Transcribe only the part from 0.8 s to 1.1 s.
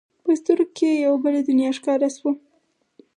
یې